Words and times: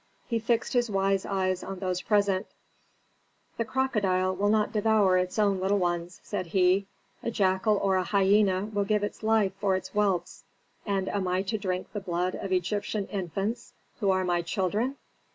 He 0.27 0.39
fixed 0.39 0.73
his 0.73 0.89
wise 0.89 1.27
eyes 1.27 1.63
on 1.63 1.77
those 1.77 2.01
present, 2.01 2.47
"The 3.57 3.65
crocodile 3.65 4.35
will 4.35 4.49
not 4.49 4.71
devour 4.71 5.15
its 5.15 5.37
own 5.37 5.59
little 5.59 5.77
ones," 5.77 6.19
said 6.23 6.47
he, 6.47 6.87
"a 7.21 7.29
jackal 7.29 7.77
or 7.77 7.97
a 7.97 8.03
hyena 8.03 8.65
will 8.73 8.83
give 8.83 9.03
its 9.03 9.21
life 9.21 9.53
for 9.59 9.75
its 9.75 9.89
whelps, 9.89 10.43
and 10.87 11.07
am 11.07 11.27
I 11.27 11.43
to 11.43 11.55
drink 11.59 11.91
the 11.93 11.99
blood 11.99 12.33
of 12.33 12.51
Egyptian 12.51 13.05
infants, 13.09 13.73
who 13.99 14.09
are 14.09 14.23
my 14.25 14.41
children? 14.41 14.95